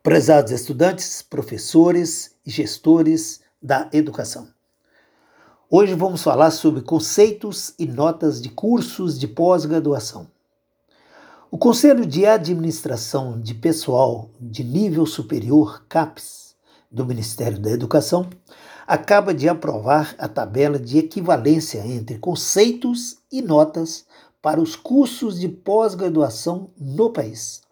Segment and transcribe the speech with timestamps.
[0.00, 4.46] Prezados estudantes, professores e gestores da educação.
[5.68, 10.28] Hoje vamos falar sobre conceitos e notas de cursos de pós-graduação.
[11.50, 16.54] O Conselho de Administração de Pessoal de Nível Superior, CAPES,
[16.88, 18.30] do Ministério da Educação,
[18.86, 24.06] acaba de aprovar a tabela de equivalência entre conceitos e notas
[24.40, 27.66] para os cursos de pós-graduação no país.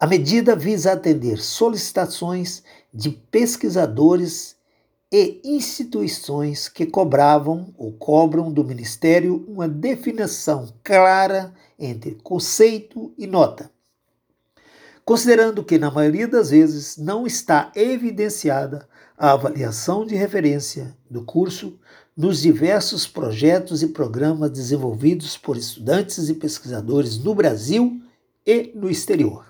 [0.00, 2.62] A medida visa atender solicitações
[2.94, 4.54] de pesquisadores
[5.10, 13.72] e instituições que cobravam ou cobram do Ministério uma definição clara entre conceito e nota.
[15.04, 21.76] Considerando que, na maioria das vezes, não está evidenciada a avaliação de referência do curso
[22.16, 28.00] nos diversos projetos e programas desenvolvidos por estudantes e pesquisadores no Brasil
[28.46, 29.48] e no exterior.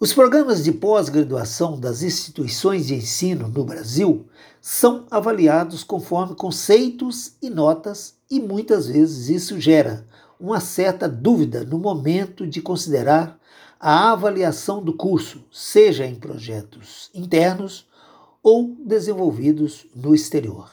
[0.00, 4.28] Os programas de pós-graduação das instituições de ensino no Brasil
[4.60, 10.06] são avaliados conforme conceitos e notas, e muitas vezes isso gera
[10.38, 13.40] uma certa dúvida no momento de considerar
[13.80, 17.84] a avaliação do curso, seja em projetos internos
[18.40, 20.70] ou desenvolvidos no exterior.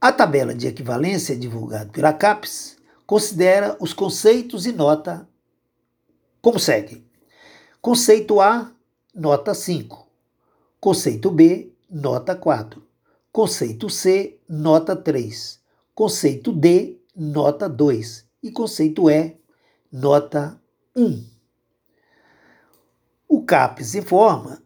[0.00, 5.28] A tabela de equivalência divulgada pela CAPES considera os conceitos e nota
[6.42, 7.07] como segue.
[7.80, 8.72] Conceito A,
[9.14, 10.08] nota 5.
[10.80, 12.84] Conceito B, nota 4.
[13.30, 15.60] Conceito C, nota 3.
[15.94, 18.26] Conceito D, nota 2.
[18.42, 19.36] E conceito E,
[19.92, 20.60] nota
[20.96, 21.24] 1.
[23.28, 24.60] O CAPES informa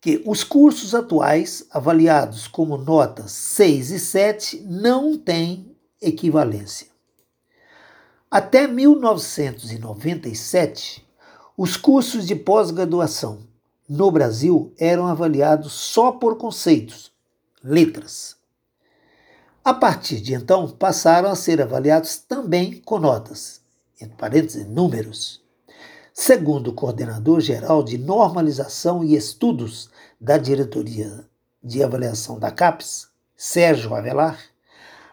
[0.00, 6.86] que os cursos atuais, avaliados como notas 6 e 7, não têm equivalência.
[8.30, 11.04] Até 1997,
[11.56, 13.40] os cursos de pós-graduação
[13.88, 17.12] no Brasil eram avaliados só por conceitos,
[17.62, 18.36] letras.
[19.62, 23.60] A partir de então, passaram a ser avaliados também com notas,
[24.00, 25.42] entre parênteses, números.
[26.14, 29.90] Segundo o coordenador geral de normalização e estudos
[30.20, 31.24] da diretoria
[31.62, 34.38] de avaliação da CAPES, Sérgio Avelar,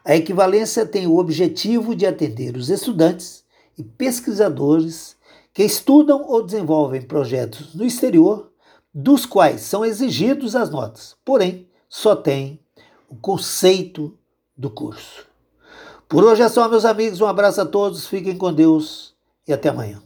[0.04, 3.44] a equivalência tem o objetivo de atender os estudantes
[3.78, 5.16] e pesquisadores
[5.54, 8.52] que estudam ou desenvolvem projetos no exterior,
[8.94, 12.60] dos quais são exigidos as notas, porém só tem
[13.08, 14.18] o conceito
[14.56, 15.28] do curso.
[16.08, 17.22] Por hoje é só, meus amigos.
[17.22, 19.14] Um abraço a todos, fiquem com Deus
[19.48, 20.02] e até amanhã.